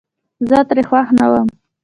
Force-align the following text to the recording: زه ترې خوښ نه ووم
زه 0.49 0.57
ترې 0.67 0.83
خوښ 0.89 1.07
نه 1.17 1.25
ووم 1.31 1.47